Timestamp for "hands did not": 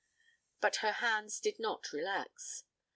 0.93-1.91